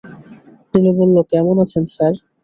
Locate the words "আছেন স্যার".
1.63-2.13